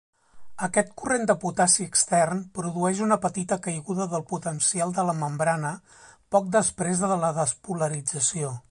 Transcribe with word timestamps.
Aquest 0.67 0.87
corrent 1.01 1.27
de 1.31 1.35
potassi 1.43 1.85
extern 1.89 2.41
produeix 2.59 3.01
una 3.09 3.19
petita 3.27 3.59
caiguda 3.67 4.09
del 4.15 4.25
potencial 4.33 4.97
de 4.97 5.07
la 5.11 5.17
membrana 5.21 5.75
poc 6.37 6.53
després 6.59 7.05
de 7.07 7.13
la 7.27 7.33
despolarització. 7.43 8.55